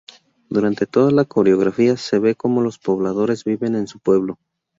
[0.49, 4.39] Durante toda la coreografía se ve cómo los pobladores viven en su pueblo.